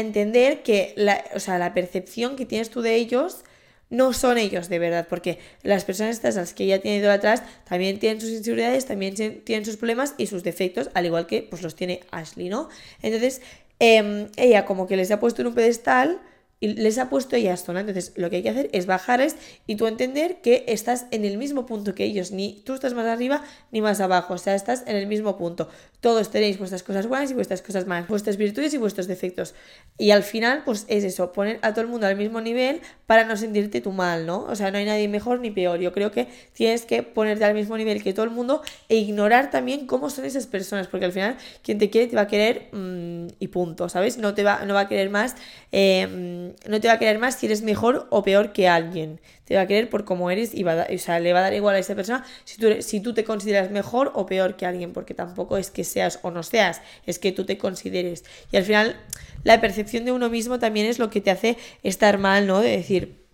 entender 0.00 0.62
que 0.62 0.92
la, 0.96 1.24
o 1.34 1.40
sea, 1.40 1.58
la 1.58 1.74
percepción 1.74 2.36
que 2.36 2.46
tienes 2.46 2.70
tú 2.70 2.82
de 2.82 2.94
ellos 2.94 3.44
no 3.90 4.12
son 4.12 4.38
ellos 4.38 4.68
de 4.68 4.78
verdad, 4.78 5.06
porque 5.08 5.38
las 5.62 5.84
personas 5.84 6.16
estas 6.16 6.36
las 6.36 6.54
que 6.54 6.64
ella 6.64 6.80
tiene 6.80 6.98
ido 6.98 7.10
atrás 7.10 7.42
también 7.68 7.98
tienen 7.98 8.20
sus 8.20 8.30
inseguridades, 8.30 8.86
también 8.86 9.14
tienen 9.44 9.64
sus 9.64 9.76
problemas 9.76 10.14
y 10.18 10.26
sus 10.26 10.42
defectos, 10.42 10.90
al 10.94 11.06
igual 11.06 11.26
que 11.26 11.42
pues 11.42 11.62
los 11.62 11.76
tiene 11.76 12.00
Ashley, 12.10 12.48
¿no? 12.48 12.68
Entonces, 13.02 13.40
em, 13.78 14.28
ella 14.36 14.64
como 14.64 14.86
que 14.86 14.96
les 14.96 15.10
ha 15.10 15.20
puesto 15.20 15.42
en 15.42 15.48
un 15.48 15.54
pedestal 15.54 16.20
y 16.60 16.68
les 16.68 16.96
ha 16.96 17.10
puesto 17.10 17.36
ella 17.36 17.56
¿no? 17.68 17.78
Entonces, 17.78 18.12
lo 18.16 18.30
que 18.30 18.36
hay 18.36 18.42
que 18.42 18.48
hacer 18.48 18.70
es 18.72 18.86
bajarles 18.86 19.36
y 19.66 19.76
tú 19.76 19.86
entender 19.86 20.40
que 20.40 20.64
estás 20.68 21.06
en 21.10 21.24
el 21.26 21.36
mismo 21.36 21.66
punto 21.66 21.94
que 21.94 22.04
ellos, 22.04 22.32
ni 22.32 22.62
tú 22.64 22.72
estás 22.72 22.94
más 22.94 23.06
arriba 23.06 23.44
ni 23.70 23.82
más 23.82 24.00
abajo, 24.00 24.34
o 24.34 24.38
sea, 24.38 24.54
estás 24.54 24.82
en 24.86 24.96
el 24.96 25.06
mismo 25.06 25.36
punto. 25.36 25.68
Todos 26.04 26.30
tenéis 26.30 26.58
vuestras 26.58 26.82
cosas 26.82 27.06
buenas 27.06 27.30
y 27.30 27.34
vuestras 27.34 27.62
cosas 27.62 27.86
malas, 27.86 28.06
vuestras 28.08 28.36
virtudes 28.36 28.74
y 28.74 28.76
vuestros 28.76 29.06
defectos. 29.06 29.54
Y 29.96 30.10
al 30.10 30.22
final, 30.22 30.60
pues 30.62 30.84
es 30.88 31.02
eso, 31.02 31.32
poner 31.32 31.58
a 31.62 31.72
todo 31.72 31.80
el 31.80 31.86
mundo 31.86 32.06
al 32.06 32.14
mismo 32.14 32.42
nivel 32.42 32.82
para 33.06 33.24
no 33.24 33.38
sentirte 33.38 33.80
tú 33.80 33.90
mal, 33.90 34.26
¿no? 34.26 34.42
O 34.42 34.54
sea, 34.54 34.70
no 34.70 34.76
hay 34.76 34.84
nadie 34.84 35.08
mejor 35.08 35.40
ni 35.40 35.50
peor. 35.50 35.80
Yo 35.80 35.94
creo 35.94 36.10
que 36.10 36.28
tienes 36.52 36.84
que 36.84 37.02
ponerte 37.02 37.46
al 37.46 37.54
mismo 37.54 37.78
nivel 37.78 38.02
que 38.02 38.12
todo 38.12 38.26
el 38.26 38.32
mundo 38.32 38.60
e 38.90 38.96
ignorar 38.96 39.50
también 39.50 39.86
cómo 39.86 40.10
son 40.10 40.26
esas 40.26 40.46
personas, 40.46 40.88
porque 40.88 41.06
al 41.06 41.12
final 41.12 41.38
quien 41.62 41.78
te 41.78 41.88
quiere 41.88 42.06
te 42.06 42.16
va 42.16 42.22
a 42.22 42.28
querer 42.28 42.68
mm, 42.72 43.28
y 43.38 43.48
punto, 43.48 43.88
¿sabes? 43.88 44.18
No 44.18 44.34
te 44.34 44.44
va, 44.44 44.62
no 44.66 44.74
va 44.74 44.80
a 44.80 44.88
querer 44.88 45.08
más. 45.08 45.36
Eh, 45.72 46.52
no 46.68 46.80
te 46.82 46.88
va 46.88 46.94
a 46.94 46.98
querer 46.98 47.18
más 47.18 47.36
si 47.36 47.46
eres 47.46 47.62
mejor 47.62 48.08
o 48.10 48.22
peor 48.22 48.52
que 48.52 48.68
alguien. 48.68 49.22
Te 49.44 49.56
va 49.56 49.62
a 49.62 49.66
querer 49.66 49.90
por 49.90 50.04
cómo 50.04 50.30
eres 50.30 50.54
y 50.54 50.62
va 50.62 50.86
o 50.92 50.98
sea, 50.98 51.20
le 51.20 51.32
va 51.32 51.40
a 51.40 51.42
dar 51.42 51.54
igual 51.54 51.74
a 51.74 51.78
esa 51.78 51.94
persona 51.94 52.24
si 52.44 52.58
tú, 52.58 52.68
si 52.80 53.00
tú 53.00 53.12
te 53.12 53.24
consideras 53.24 53.70
mejor 53.70 54.10
o 54.14 54.26
peor 54.26 54.56
que 54.56 54.66
alguien, 54.66 54.92
porque 54.92 55.14
tampoco 55.14 55.58
es 55.58 55.70
que 55.70 55.84
seas 55.84 56.18
o 56.22 56.30
no 56.30 56.42
seas, 56.42 56.80
es 57.06 57.18
que 57.18 57.32
tú 57.32 57.44
te 57.44 57.58
consideres. 57.58 58.24
Y 58.50 58.56
al 58.56 58.64
final, 58.64 58.96
la 59.42 59.60
percepción 59.60 60.04
de 60.04 60.12
uno 60.12 60.30
mismo 60.30 60.58
también 60.58 60.86
es 60.86 60.98
lo 60.98 61.10
que 61.10 61.20
te 61.20 61.30
hace 61.30 61.58
estar 61.82 62.18
mal, 62.18 62.46
¿no? 62.46 62.60
De 62.60 62.70
decir, 62.70 63.24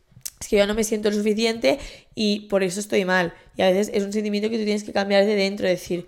es 0.41 0.49
que 0.49 0.57
yo 0.57 0.67
no 0.67 0.75
me 0.75 0.85
siento 0.85 1.11
lo 1.11 1.17
suficiente 1.17 1.79
y 2.15 2.49
por 2.49 2.63
eso 2.63 2.81
estoy 2.81 3.05
mal. 3.05 3.35
Y 3.57 3.63
a 3.63 3.71
veces 3.71 3.91
es 3.95 4.03
un 4.03 4.13
sentimiento 4.13 4.49
que 4.49 4.59
tú 4.59 4.65
tienes 4.65 4.85
que 4.85 4.93
cambiar 4.93 5.27
de 5.27 5.37
dentro, 5.37 5.69
decir, 5.69 6.07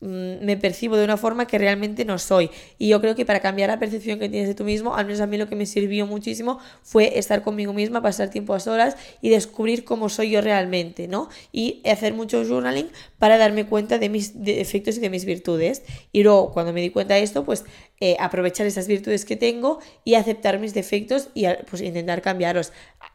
me 0.00 0.56
percibo 0.56 0.96
de 0.96 1.04
una 1.04 1.16
forma 1.16 1.46
que 1.46 1.58
realmente 1.58 2.04
no 2.04 2.18
soy. 2.18 2.50
Y 2.78 2.88
yo 2.88 3.00
creo 3.00 3.14
que 3.14 3.26
para 3.26 3.40
cambiar 3.40 3.68
la 3.68 3.78
percepción 3.78 4.18
que 4.18 4.28
tienes 4.28 4.48
de 4.48 4.54
tú 4.54 4.64
mismo, 4.64 4.96
al 4.96 5.06
menos 5.06 5.20
a 5.20 5.26
mí 5.26 5.36
lo 5.36 5.48
que 5.48 5.56
me 5.56 5.66
sirvió 5.66 6.06
muchísimo 6.06 6.58
fue 6.82 7.18
estar 7.18 7.42
conmigo 7.42 7.72
misma, 7.72 8.02
pasar 8.02 8.30
tiempo 8.30 8.54
a 8.54 8.60
solas 8.60 8.96
y 9.20 9.28
descubrir 9.28 9.84
cómo 9.84 10.08
soy 10.08 10.30
yo 10.30 10.40
realmente, 10.40 11.06
¿no? 11.06 11.28
Y 11.52 11.82
hacer 11.84 12.14
mucho 12.14 12.44
journaling 12.44 12.88
para 13.18 13.36
darme 13.36 13.66
cuenta 13.66 13.98
de 13.98 14.08
mis 14.08 14.42
defectos 14.42 14.96
y 14.96 15.00
de 15.00 15.10
mis 15.10 15.24
virtudes. 15.24 15.82
Y 16.12 16.22
luego, 16.22 16.52
cuando 16.52 16.72
me 16.72 16.80
di 16.80 16.90
cuenta 16.90 17.14
de 17.14 17.22
esto, 17.22 17.44
pues 17.44 17.64
eh, 18.00 18.16
aprovechar 18.18 18.66
esas 18.66 18.88
virtudes 18.88 19.26
que 19.26 19.36
tengo 19.36 19.80
y 20.04 20.14
aceptar 20.14 20.58
mis 20.58 20.72
defectos 20.72 21.28
y 21.34 21.44
pues 21.68 21.82
intentar 21.82 22.22
cambiarlos 22.22 22.72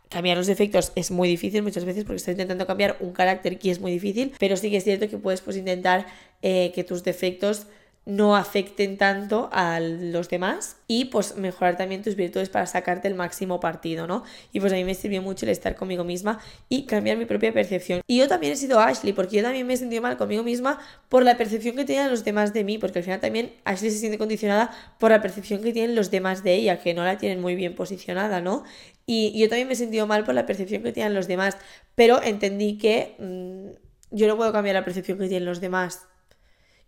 cambiar 0.09 0.37
los 0.37 0.47
defectos 0.47 0.91
es 0.95 1.11
muy 1.11 1.27
difícil 1.27 1.63
muchas 1.63 1.85
veces 1.85 2.03
porque 2.03 2.17
estás 2.17 2.33
intentando 2.33 2.65
cambiar 2.65 2.97
un 2.99 3.11
carácter 3.11 3.59
que 3.59 3.71
es 3.71 3.79
muy 3.79 3.91
difícil, 3.91 4.33
pero 4.39 4.57
sí 4.57 4.69
que 4.69 4.77
es 4.77 4.83
cierto 4.83 5.09
que 5.09 5.17
puedes 5.17 5.41
pues 5.41 5.57
intentar 5.57 6.05
eh, 6.41 6.71
que 6.73 6.83
tus 6.83 7.03
defectos 7.03 7.67
no 8.05 8.35
afecten 8.35 8.97
tanto 8.97 9.49
a 9.51 9.79
los 9.79 10.29
demás 10.29 10.77
y 10.87 11.05
pues 11.05 11.37
mejorar 11.37 11.75
también 11.75 12.03
tus 12.03 12.15
virtudes 12.15 12.49
para 12.49 12.67
sacarte 12.67 13.07
el 13.07 13.15
máximo 13.15 13.59
partido, 13.59 14.05
¿no? 14.05 14.23
Y 14.51 14.59
pues 14.59 14.71
a 14.73 14.75
mí 14.75 14.83
me 14.83 14.93
sirvió 14.93 15.23
mucho 15.23 15.45
el 15.45 15.51
estar 15.51 15.75
conmigo 15.75 16.03
misma 16.03 16.39
y 16.69 16.83
cambiar 16.85 17.17
mi 17.17 17.25
propia 17.25 17.51
percepción. 17.51 18.01
Y 18.05 18.17
yo 18.19 18.27
también 18.27 18.53
he 18.53 18.55
sido 18.57 18.79
Ashley, 18.79 19.13
porque 19.13 19.37
yo 19.37 19.43
también 19.43 19.65
me 19.65 19.73
he 19.73 19.77
sentido 19.77 20.03
mal 20.03 20.17
conmigo 20.17 20.43
misma 20.43 20.79
por 21.09 21.23
la 21.23 21.35
percepción 21.35 21.75
que 21.75 21.83
tenían 21.83 22.11
los 22.11 22.23
demás 22.23 22.53
de 22.53 22.63
mí, 22.63 22.77
porque 22.77 22.99
al 22.99 23.05
final 23.05 23.19
también 23.19 23.53
Ashley 23.63 23.89
se 23.89 23.97
siente 23.97 24.19
condicionada 24.19 24.71
por 24.99 25.09
la 25.09 25.21
percepción 25.21 25.63
que 25.63 25.73
tienen 25.73 25.95
los 25.95 26.11
demás 26.11 26.43
de 26.43 26.53
ella, 26.53 26.79
que 26.79 26.93
no 26.93 27.03
la 27.03 27.17
tienen 27.17 27.41
muy 27.41 27.55
bien 27.55 27.73
posicionada, 27.73 28.39
¿no? 28.39 28.63
Y 29.07 29.37
yo 29.39 29.49
también 29.49 29.67
me 29.67 29.73
he 29.73 29.77
sentido 29.77 30.05
mal 30.05 30.23
por 30.23 30.35
la 30.35 30.45
percepción 30.45 30.83
que 30.83 30.91
tienen 30.91 31.15
los 31.15 31.27
demás, 31.27 31.57
pero 31.95 32.21
entendí 32.21 32.77
que 32.77 33.15
mm, 33.17 34.15
yo 34.15 34.27
no 34.27 34.37
puedo 34.37 34.51
cambiar 34.51 34.75
la 34.75 34.85
percepción 34.85 35.17
que 35.17 35.27
tienen 35.27 35.45
los 35.45 35.59
demás 35.59 36.07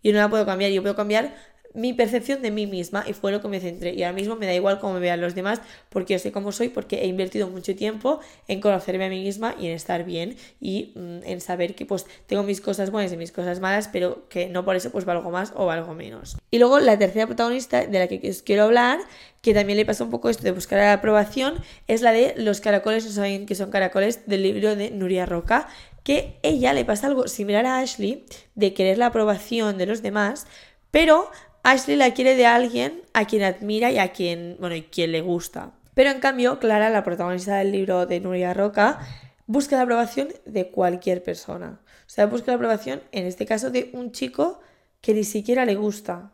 yo 0.02 0.12
no 0.12 0.18
la 0.18 0.28
puedo 0.28 0.46
cambiar, 0.46 0.70
yo 0.70 0.82
puedo 0.82 0.96
cambiar 0.96 1.34
mi 1.74 1.92
percepción 1.92 2.42
de 2.42 2.50
mí 2.50 2.66
misma 2.66 3.04
y 3.06 3.12
fue 3.12 3.30
lo 3.30 3.40
que 3.40 3.48
me 3.48 3.60
centré. 3.60 3.94
Y 3.94 4.02
ahora 4.02 4.14
mismo 4.14 4.36
me 4.36 4.46
da 4.46 4.54
igual 4.54 4.80
cómo 4.80 4.94
me 4.94 5.00
vean 5.00 5.20
los 5.20 5.34
demás 5.34 5.60
porque 5.90 6.14
yo 6.14 6.18
sé 6.18 6.32
cómo 6.32 6.52
soy, 6.52 6.68
porque 6.68 7.02
he 7.02 7.06
invertido 7.06 7.48
mucho 7.48 7.74
tiempo 7.76 8.20
en 8.46 8.60
conocerme 8.60 9.04
a 9.06 9.08
mí 9.08 9.22
misma 9.22 9.54
y 9.58 9.66
en 9.66 9.72
estar 9.72 10.04
bien 10.04 10.36
y 10.60 10.92
mm, 10.94 11.20
en 11.24 11.40
saber 11.40 11.74
que 11.74 11.86
pues 11.86 12.06
tengo 12.26 12.42
mis 12.42 12.60
cosas 12.60 12.90
buenas 12.90 13.12
y 13.12 13.16
mis 13.16 13.32
cosas 13.32 13.60
malas, 13.60 13.88
pero 13.88 14.28
que 14.28 14.48
no 14.48 14.64
por 14.64 14.76
eso 14.76 14.90
pues 14.90 15.04
valgo 15.04 15.30
más 15.30 15.52
o 15.54 15.66
valgo 15.66 15.94
menos. 15.94 16.36
Y 16.50 16.58
luego 16.58 16.80
la 16.80 16.98
tercera 16.98 17.26
protagonista 17.26 17.86
de 17.86 17.98
la 17.98 18.08
que 18.08 18.28
os 18.28 18.42
quiero 18.42 18.64
hablar, 18.64 18.98
que 19.42 19.54
también 19.54 19.76
le 19.76 19.86
pasa 19.86 20.04
un 20.04 20.10
poco 20.10 20.30
esto 20.30 20.42
de 20.42 20.50
buscar 20.50 20.78
la 20.78 20.92
aprobación, 20.94 21.62
es 21.86 22.02
la 22.02 22.12
de 22.12 22.34
Los 22.36 22.60
caracoles 22.60 23.04
no 23.04 23.12
saben 23.12 23.46
que 23.46 23.54
son 23.54 23.70
caracoles 23.70 24.26
del 24.26 24.42
libro 24.42 24.74
de 24.74 24.90
Nuria 24.90 25.26
Roca, 25.26 25.68
que 26.04 26.38
ella 26.42 26.72
le 26.72 26.84
pasa 26.84 27.06
algo 27.06 27.28
similar 27.28 27.66
a 27.66 27.78
Ashley, 27.78 28.24
de 28.54 28.74
querer 28.74 28.98
la 28.98 29.06
aprobación 29.06 29.78
de 29.78 29.86
los 29.86 30.02
demás, 30.02 30.46
pero 30.90 31.30
Ashley 31.62 31.96
la 31.96 32.14
quiere 32.14 32.34
de 32.34 32.46
alguien 32.46 33.02
a 33.12 33.26
quien 33.26 33.42
admira 33.42 33.90
y 33.90 33.98
a 33.98 34.12
quien, 34.12 34.56
bueno, 34.58 34.74
y 34.74 34.82
quien 34.82 35.12
le 35.12 35.20
gusta. 35.20 35.72
Pero 35.94 36.10
en 36.10 36.20
cambio, 36.20 36.58
Clara, 36.60 36.90
la 36.90 37.04
protagonista 37.04 37.56
del 37.56 37.72
libro 37.72 38.06
de 38.06 38.20
Nuria 38.20 38.54
Roca, 38.54 39.00
busca 39.46 39.76
la 39.76 39.82
aprobación 39.82 40.28
de 40.46 40.70
cualquier 40.70 41.22
persona. 41.22 41.80
O 42.06 42.10
sea, 42.10 42.26
busca 42.26 42.52
la 42.52 42.54
aprobación, 42.54 43.02
en 43.12 43.26
este 43.26 43.46
caso, 43.46 43.70
de 43.70 43.90
un 43.92 44.12
chico 44.12 44.60
que 45.00 45.12
ni 45.12 45.24
siquiera 45.24 45.64
le 45.64 45.74
gusta. 45.74 46.30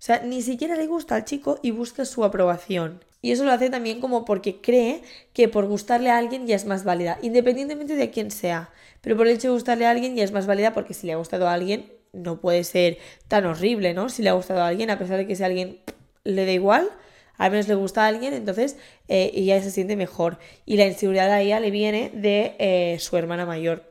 O 0.00 0.02
sea, 0.02 0.20
ni 0.20 0.42
siquiera 0.42 0.76
le 0.76 0.86
gusta 0.86 1.16
al 1.16 1.24
chico 1.24 1.58
y 1.62 1.72
busca 1.72 2.04
su 2.04 2.24
aprobación. 2.24 3.04
Y 3.22 3.32
eso 3.32 3.44
lo 3.44 3.52
hace 3.52 3.68
también 3.68 4.00
como 4.00 4.24
porque 4.24 4.60
cree 4.60 5.02
que 5.32 5.48
por 5.48 5.66
gustarle 5.66 6.10
a 6.10 6.16
alguien 6.16 6.46
ya 6.46 6.56
es 6.56 6.64
más 6.64 6.84
válida, 6.84 7.18
independientemente 7.22 7.96
de 7.96 8.10
quién 8.10 8.30
sea. 8.30 8.70
Pero 9.00 9.16
por 9.16 9.26
el 9.26 9.34
hecho 9.34 9.48
de 9.48 9.54
gustarle 9.54 9.86
a 9.86 9.90
alguien 9.90 10.16
ya 10.16 10.24
es 10.24 10.32
más 10.32 10.46
válida 10.46 10.72
porque 10.72 10.94
si 10.94 11.06
le 11.06 11.12
ha 11.12 11.16
gustado 11.16 11.48
a 11.48 11.52
alguien 11.52 11.92
no 12.12 12.40
puede 12.40 12.64
ser 12.64 12.98
tan 13.28 13.46
horrible, 13.46 13.94
¿no? 13.94 14.08
Si 14.08 14.22
le 14.22 14.30
ha 14.30 14.32
gustado 14.32 14.62
a 14.62 14.68
alguien, 14.68 14.90
a 14.90 14.98
pesar 14.98 15.16
de 15.18 15.26
que 15.26 15.34
ese 15.34 15.44
alguien 15.44 15.78
le 16.24 16.44
da 16.44 16.52
igual, 16.52 16.90
al 17.36 17.50
menos 17.50 17.68
le 17.68 17.74
gusta 17.74 18.04
a 18.04 18.08
alguien, 18.08 18.34
entonces 18.34 18.76
eh, 19.08 19.30
ella 19.34 19.62
se 19.62 19.70
siente 19.70 19.96
mejor. 19.96 20.38
Y 20.66 20.76
la 20.76 20.86
inseguridad 20.86 21.30
a 21.30 21.40
ella 21.40 21.60
le 21.60 21.70
viene 21.70 22.10
de 22.12 22.54
eh, 22.58 22.98
su 23.00 23.16
hermana 23.16 23.46
mayor, 23.46 23.84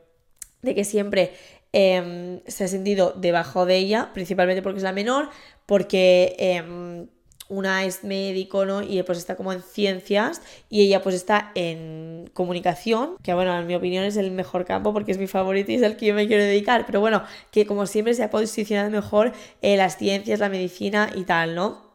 de 0.62 0.74
que 0.74 0.84
siempre 0.84 1.32
em, 1.72 2.40
se 2.46 2.64
ha 2.64 2.68
sentido 2.68 3.12
debajo 3.16 3.66
de 3.66 3.76
ella, 3.76 4.10
principalmente 4.12 4.62
porque 4.62 4.78
es 4.78 4.84
la 4.84 4.92
menor, 4.92 5.30
porque 5.66 6.36
em, 6.38 7.08
una 7.50 7.84
es 7.84 8.04
médico, 8.04 8.64
¿no? 8.64 8.80
Y 8.82 9.02
pues 9.02 9.18
está 9.18 9.36
como 9.36 9.52
en 9.52 9.62
ciencias 9.62 10.40
y 10.70 10.82
ella 10.82 11.02
pues 11.02 11.14
está 11.14 11.52
en 11.54 12.30
comunicación, 12.32 13.16
que 13.22 13.34
bueno, 13.34 13.58
en 13.58 13.66
mi 13.66 13.74
opinión 13.74 14.04
es 14.04 14.16
el 14.16 14.30
mejor 14.30 14.64
campo 14.64 14.92
porque 14.94 15.12
es 15.12 15.18
mi 15.18 15.26
favorito 15.26 15.72
y 15.72 15.74
es 15.74 15.82
el 15.82 15.96
que 15.96 16.06
yo 16.06 16.14
me 16.14 16.26
quiero 16.26 16.44
dedicar, 16.44 16.86
pero 16.86 17.00
bueno, 17.00 17.22
que 17.50 17.66
como 17.66 17.86
siempre 17.86 18.14
se 18.14 18.22
ha 18.22 18.30
posicionado 18.30 18.90
mejor 18.90 19.32
en 19.60 19.78
las 19.78 19.98
ciencias, 19.98 20.40
la 20.40 20.48
medicina 20.48 21.10
y 21.14 21.24
tal, 21.24 21.54
¿no? 21.54 21.89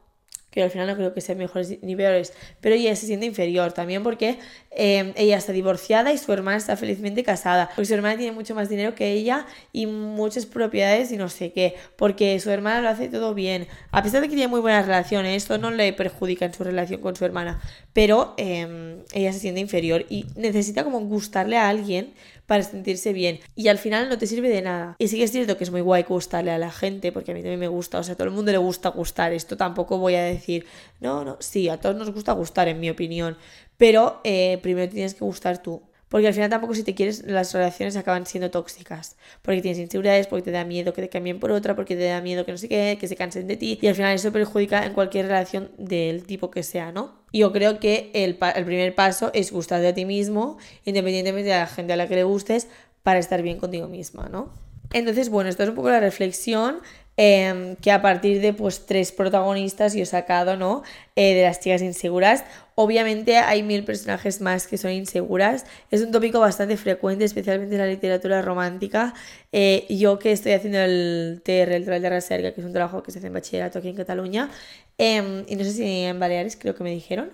Que 0.55 0.63
al 0.63 0.71
final 0.71 0.87
no 0.87 0.95
creo 0.95 1.13
que 1.13 1.19
sean 1.19 1.37
mejores 1.37 1.77
ni 1.81 1.97
peores, 1.97 2.31
pero 2.61 2.75
ella 2.75 2.95
se 2.95 3.05
siente 3.05 3.25
inferior 3.25 3.73
también 3.73 4.03
porque 4.03 4.39
em, 4.71 5.11
ella 5.17 5.35
está 5.35 5.51
divorciada 5.51 6.13
y 6.13 6.17
su 6.17 6.31
hermana 6.31 6.55
está 6.55 6.77
felizmente 6.77 7.23
casada, 7.23 7.67
porque 7.75 7.85
su 7.85 7.93
hermana 7.93 8.17
tiene 8.17 8.31
mucho 8.31 8.55
más 8.55 8.69
dinero 8.69 8.95
que 8.95 9.11
ella 9.11 9.45
y 9.73 9.85
muchas 9.85 10.45
propiedades 10.45 11.11
y 11.11 11.17
no 11.17 11.27
sé 11.27 11.51
qué, 11.51 11.75
porque 11.97 12.39
su 12.39 12.49
hermana 12.51 12.79
lo 12.79 12.87
hace 12.87 13.09
todo 13.09 13.33
bien, 13.33 13.67
a 13.91 14.01
pesar 14.01 14.21
de 14.21 14.29
que 14.29 14.35
tiene 14.35 14.47
muy 14.47 14.61
buenas 14.61 14.85
relaciones, 14.85 15.35
esto 15.35 15.57
no 15.57 15.71
le 15.71 15.91
perjudica 15.91 16.45
en 16.45 16.53
su 16.53 16.63
relación 16.63 17.01
con 17.01 17.17
su 17.17 17.25
hermana, 17.25 17.59
pero 17.91 18.33
em, 18.37 18.99
ella 19.13 19.33
se 19.33 19.39
siente 19.39 19.59
inferior 19.59 20.05
y 20.09 20.25
necesita 20.37 20.85
como 20.85 21.01
gustarle 21.01 21.57
a 21.57 21.67
alguien 21.67 22.13
para 22.45 22.63
sentirse 22.63 23.13
bien. 23.13 23.39
Y 23.55 23.67
al 23.67 23.77
final 23.77 24.09
no 24.09 24.17
te 24.17 24.27
sirve 24.27 24.49
de 24.49 24.61
nada. 24.61 24.95
Y 24.99 25.07
sí 25.07 25.17
que 25.17 25.23
es 25.23 25.31
cierto 25.31 25.57
que 25.57 25.63
es 25.63 25.71
muy 25.71 25.81
guay 25.81 26.03
gustarle 26.03 26.51
a 26.51 26.57
la 26.57 26.71
gente, 26.71 27.11
porque 27.11 27.31
a 27.31 27.33
mí 27.33 27.41
también 27.41 27.59
me 27.59 27.67
gusta, 27.67 27.99
o 27.99 28.03
sea, 28.03 28.13
a 28.13 28.17
todo 28.17 28.27
el 28.27 28.33
mundo 28.33 28.51
le 28.51 28.57
gusta 28.57 28.89
gustar. 28.89 29.33
Esto 29.33 29.57
tampoco 29.57 29.97
voy 29.97 30.15
a 30.15 30.23
decir, 30.23 30.65
no, 30.99 31.25
no, 31.25 31.37
sí, 31.39 31.69
a 31.69 31.79
todos 31.79 31.95
nos 31.95 32.11
gusta 32.11 32.33
gustar, 32.33 32.67
en 32.67 32.79
mi 32.79 32.89
opinión. 32.89 33.37
Pero 33.77 34.21
eh, 34.23 34.59
primero 34.61 34.91
tienes 34.91 35.13
que 35.13 35.25
gustar 35.25 35.61
tú. 35.61 35.81
Porque 36.07 36.27
al 36.27 36.33
final 36.33 36.49
tampoco 36.49 36.75
si 36.75 36.83
te 36.83 36.93
quieres 36.93 37.25
las 37.25 37.53
relaciones 37.53 37.95
acaban 37.97 38.25
siendo 38.25 38.51
tóxicas. 38.51 39.17
Porque 39.41 39.61
tienes 39.61 39.79
inseguridades, 39.79 40.27
porque 40.27 40.43
te 40.43 40.51
da 40.51 40.63
miedo 40.63 40.93
que 40.93 41.01
te 41.01 41.09
cambien 41.09 41.39
por 41.39 41.51
otra, 41.51 41.75
porque 41.75 41.95
te 41.95 42.05
da 42.05 42.21
miedo 42.21 42.45
que 42.45 42.51
no 42.51 42.57
sé 42.57 42.69
qué, 42.69 42.97
que 42.99 43.07
se 43.07 43.15
cansen 43.15 43.47
de 43.47 43.57
ti. 43.57 43.79
Y 43.81 43.87
al 43.87 43.95
final 43.95 44.13
eso 44.13 44.31
perjudica 44.31 44.85
en 44.85 44.93
cualquier 44.93 45.25
relación 45.25 45.71
del 45.77 46.23
tipo 46.23 46.51
que 46.51 46.63
sea, 46.63 46.91
¿no? 46.91 47.24
Yo 47.37 47.51
creo 47.51 47.79
que 47.79 48.11
el, 48.13 48.37
el 48.55 48.65
primer 48.65 48.95
paso 48.95 49.29
es 49.33 49.51
gustarte 49.51 49.87
a 49.87 49.93
ti 49.93 50.05
mismo, 50.05 50.57
independientemente 50.85 51.49
de 51.49 51.57
la 51.57 51.67
gente 51.67 51.91
a 51.91 51.97
la 51.97 52.07
que 52.07 52.15
le 52.15 52.23
gustes, 52.23 52.67
para 53.03 53.19
estar 53.19 53.41
bien 53.41 53.59
contigo 53.59 53.87
misma, 53.87 54.29
¿no? 54.31 54.49
Entonces, 54.93 55.29
bueno, 55.29 55.49
esto 55.49 55.63
es 55.63 55.69
un 55.69 55.75
poco 55.75 55.89
la 55.89 55.99
reflexión. 55.99 56.77
Em, 57.17 57.77
que 57.77 57.91
a 57.91 58.01
partir 58.01 58.41
de 58.41 58.51
pues 58.51 58.85
tres 58.85 59.13
protagonistas 59.13 59.93
yo 59.93 60.03
he 60.03 60.05
sacado, 60.05 60.57
¿no? 60.57 60.83
Eh, 61.15 61.33
de 61.33 61.43
las 61.43 61.61
chicas 61.61 61.81
inseguras. 61.81 62.43
Obviamente 62.77 63.37
hay 63.37 63.63
mil 63.63 63.85
personajes 63.85 64.41
más 64.41 64.67
que 64.67 64.77
son 64.77 64.91
inseguras. 64.91 65.65
Es 65.91 66.01
un 66.01 66.11
tópico 66.11 66.41
bastante 66.41 66.75
frecuente, 66.75 67.23
especialmente 67.23 67.75
en 67.75 67.81
la 67.81 67.87
literatura 67.87 68.41
romántica. 68.41 69.13
Eh, 69.53 69.85
yo 69.89 70.19
que 70.19 70.33
estoy 70.33 70.51
haciendo 70.51 70.79
el 70.79 71.41
TR, 71.43 71.73
el 71.73 71.85
Trabajo 71.85 72.03
de 72.03 72.09
Reserva, 72.09 72.51
que 72.51 72.59
es 72.59 72.67
un 72.67 72.73
trabajo 72.73 73.01
que 73.01 73.11
se 73.11 73.19
hace 73.19 73.27
en 73.27 73.33
bachillerato 73.33 73.79
aquí 73.79 73.87
en 73.87 73.95
Cataluña, 73.95 74.49
em, 74.97 75.45
y 75.47 75.55
no 75.55 75.63
sé 75.63 75.71
si 75.71 75.83
en 76.03 76.19
Baleares 76.19 76.57
creo 76.57 76.75
que 76.75 76.83
me 76.83 76.91
dijeron, 76.91 77.31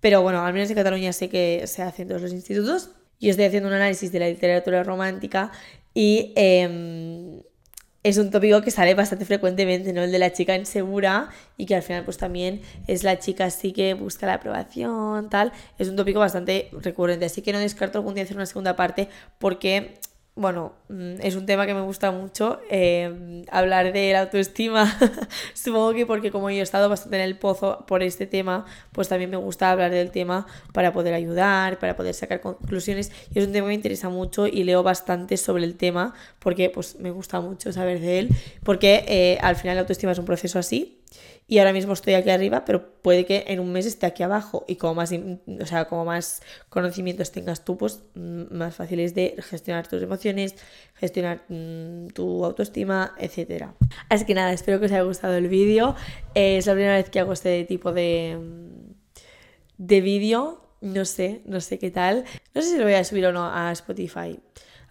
pero 0.00 0.20
bueno, 0.22 0.44
al 0.44 0.52
menos 0.52 0.68
en 0.68 0.76
Cataluña 0.76 1.12
sé 1.14 1.30
que 1.30 1.66
se 1.66 1.82
hace 1.82 2.02
en 2.02 2.08
todos 2.08 2.20
los 2.20 2.32
institutos. 2.32 2.90
Yo 3.20 3.30
estoy 3.30 3.46
haciendo 3.46 3.68
un 3.68 3.74
análisis 3.74 4.12
de 4.12 4.18
la 4.20 4.28
literatura 4.28 4.82
romántica 4.82 5.50
y... 5.94 6.32
Em, 6.36 7.42
es 8.04 8.18
un 8.18 8.30
tópico 8.30 8.60
que 8.60 8.70
sale 8.70 8.94
bastante 8.94 9.24
frecuentemente, 9.24 9.94
¿no? 9.94 10.02
El 10.02 10.12
de 10.12 10.18
la 10.18 10.30
chica 10.30 10.54
insegura 10.54 11.30
y 11.56 11.64
que 11.64 11.74
al 11.74 11.82
final 11.82 12.04
pues 12.04 12.18
también 12.18 12.60
es 12.86 13.02
la 13.02 13.18
chica 13.18 13.46
así 13.46 13.72
que 13.72 13.94
busca 13.94 14.26
la 14.26 14.34
aprobación, 14.34 15.30
tal. 15.30 15.52
Es 15.78 15.88
un 15.88 15.96
tópico 15.96 16.20
bastante 16.20 16.68
recurrente, 16.82 17.24
así 17.24 17.40
que 17.40 17.52
no 17.52 17.58
descarto 17.58 17.98
algún 17.98 18.14
día 18.14 18.24
hacer 18.24 18.36
una 18.36 18.44
segunda 18.44 18.76
parte 18.76 19.08
porque 19.38 19.94
bueno, 20.36 20.72
mm, 20.88 21.20
es 21.22 21.36
un 21.36 21.46
tema 21.46 21.64
que 21.64 21.74
me 21.74 21.80
gusta 21.82 22.10
mucho, 22.10 22.58
eh, 22.68 23.44
hablar 23.52 23.92
de 23.92 24.12
la 24.12 24.22
autoestima, 24.22 24.92
supongo 25.54 25.94
que 25.94 26.06
porque 26.06 26.32
como 26.32 26.50
yo 26.50 26.58
he 26.58 26.62
estado 26.62 26.88
bastante 26.88 27.16
en 27.16 27.22
el 27.22 27.38
pozo 27.38 27.84
por 27.86 28.02
este 28.02 28.26
tema, 28.26 28.64
pues 28.90 29.08
también 29.08 29.30
me 29.30 29.36
gusta 29.36 29.70
hablar 29.70 29.92
del 29.92 30.10
tema 30.10 30.46
para 30.72 30.92
poder 30.92 31.14
ayudar, 31.14 31.78
para 31.78 31.94
poder 31.94 32.14
sacar 32.14 32.40
conclusiones, 32.40 33.12
y 33.32 33.38
es 33.38 33.46
un 33.46 33.52
tema 33.52 33.66
que 33.66 33.68
me 33.68 33.74
interesa 33.74 34.08
mucho 34.08 34.48
y 34.48 34.64
leo 34.64 34.82
bastante 34.82 35.36
sobre 35.36 35.64
el 35.64 35.76
tema 35.76 36.14
porque 36.40 36.68
pues 36.68 36.98
me 36.98 37.12
gusta 37.12 37.40
mucho 37.40 37.72
saber 37.72 38.00
de 38.00 38.18
él, 38.18 38.28
porque 38.64 39.04
eh, 39.06 39.38
al 39.40 39.54
final 39.54 39.76
la 39.76 39.82
autoestima 39.82 40.12
es 40.12 40.18
un 40.18 40.24
proceso 40.24 40.58
así, 40.58 40.98
y 41.46 41.58
ahora 41.58 41.74
mismo 41.74 41.92
estoy 41.92 42.14
aquí 42.14 42.30
arriba, 42.30 42.64
pero 42.64 42.94
puede 43.02 43.26
que 43.26 43.44
en 43.48 43.60
un 43.60 43.70
mes 43.70 43.84
esté 43.84 44.06
aquí 44.06 44.22
abajo 44.22 44.64
y 44.66 44.76
como 44.76 44.94
más, 44.94 45.12
o 45.12 45.66
sea, 45.66 45.84
como 45.84 46.06
más 46.06 46.42
conocimientos 46.70 47.32
tengas 47.32 47.64
tú, 47.64 47.76
pues 47.76 48.02
mm, 48.14 48.54
más 48.56 48.74
fácil 48.74 49.00
es 49.00 49.14
de 49.14 49.36
gestionar 49.38 49.86
tus 49.86 50.02
emociones, 50.02 50.54
gestionar 50.94 51.42
mm, 51.48 52.08
tu 52.08 52.44
autoestima, 52.46 53.14
etc. 53.18 53.66
Así 54.08 54.24
que 54.24 54.34
nada, 54.34 54.54
espero 54.54 54.80
que 54.80 54.86
os 54.86 54.92
haya 54.92 55.02
gustado 55.02 55.36
el 55.36 55.48
vídeo. 55.48 55.94
Eh, 56.34 56.56
es 56.56 56.66
la 56.66 56.72
primera 56.72 56.96
vez 56.96 57.10
que 57.10 57.20
hago 57.20 57.34
este 57.34 57.64
tipo 57.64 57.92
de, 57.92 58.38
de 59.76 60.00
vídeo. 60.00 60.62
No 60.80 61.04
sé, 61.04 61.42
no 61.44 61.60
sé 61.60 61.78
qué 61.78 61.90
tal. 61.90 62.24
No 62.54 62.62
sé 62.62 62.70
si 62.70 62.78
lo 62.78 62.84
voy 62.84 62.94
a 62.94 63.04
subir 63.04 63.26
o 63.26 63.32
no 63.32 63.44
a 63.44 63.70
Spotify. 63.72 64.38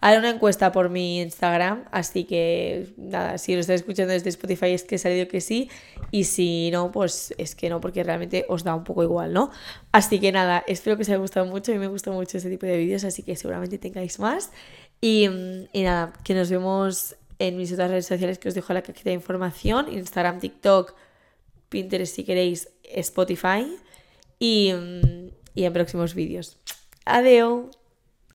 Haré 0.05 0.17
una 0.17 0.31
encuesta 0.31 0.73
por 0.73 0.89
mi 0.89 1.21
Instagram, 1.21 1.85
así 1.89 2.25
que 2.25 2.93
nada, 2.97 3.37
si 3.37 3.53
lo 3.53 3.61
estáis 3.61 3.79
escuchando 3.79 4.11
desde 4.11 4.31
Spotify 4.31 4.71
es 4.71 4.83
que 4.83 4.95
he 4.95 4.97
salido 4.97 5.29
que 5.29 5.39
sí, 5.39 5.69
y 6.11 6.25
si 6.25 6.71
no, 6.71 6.91
pues 6.91 7.33
es 7.37 7.55
que 7.55 7.69
no, 7.69 7.79
porque 7.79 8.03
realmente 8.03 8.45
os 8.49 8.65
da 8.65 8.75
un 8.75 8.83
poco 8.83 9.03
igual, 9.03 9.31
¿no? 9.31 9.49
Así 9.93 10.19
que 10.19 10.33
nada, 10.33 10.61
espero 10.67 10.97
que 10.97 11.03
os 11.03 11.07
haya 11.07 11.19
gustado 11.19 11.45
mucho, 11.45 11.71
a 11.71 11.75
mí 11.75 11.79
me 11.79 11.87
gusta 11.87 12.11
mucho 12.11 12.35
este 12.35 12.49
tipo 12.49 12.65
de 12.65 12.79
vídeos, 12.79 13.05
así 13.05 13.23
que 13.23 13.37
seguramente 13.37 13.77
tengáis 13.77 14.19
más. 14.19 14.51
Y, 14.99 15.29
y 15.71 15.83
nada, 15.83 16.11
que 16.25 16.33
nos 16.33 16.49
vemos 16.49 17.15
en 17.39 17.55
mis 17.55 17.71
otras 17.71 17.89
redes 17.89 18.05
sociales 18.05 18.39
que 18.39 18.49
os 18.49 18.55
dejo 18.55 18.73
la 18.73 18.81
cajita 18.81 19.09
de 19.09 19.13
información, 19.13 19.89
Instagram, 19.89 20.41
TikTok, 20.41 20.95
Pinterest 21.69 22.13
si 22.13 22.25
queréis, 22.25 22.67
Spotify, 22.83 23.73
y, 24.37 24.73
y 25.55 25.63
en 25.63 25.71
próximos 25.71 26.13
vídeos. 26.13 26.57
Adiós. 27.05 27.82